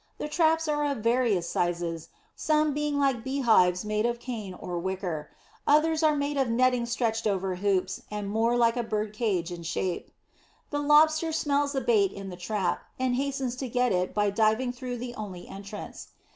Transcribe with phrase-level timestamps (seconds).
[0.17, 4.79] The traps are of various shapes, some being like bee hives made of cane or
[4.79, 5.29] wicker;
[5.67, 9.61] others are made of netting stretched over hoops, and more like a bird cage in
[9.61, 10.09] shape.
[10.71, 14.31] The Lobster smells the bait in the trap, and hastens to get to it by
[14.31, 16.07] diving through the only entrance.